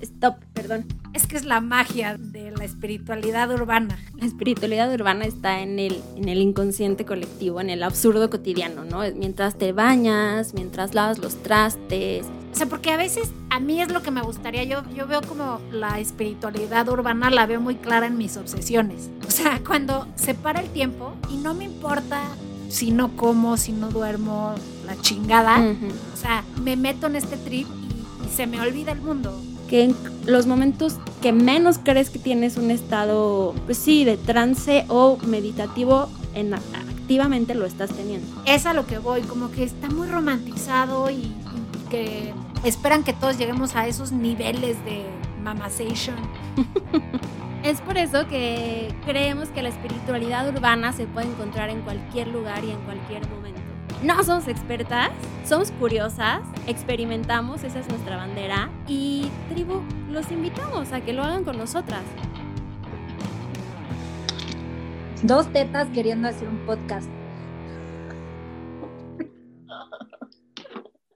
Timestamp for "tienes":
32.18-32.56